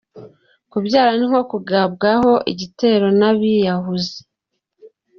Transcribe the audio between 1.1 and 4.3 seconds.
ni nko kugabwaho igitero n’abiyahuzi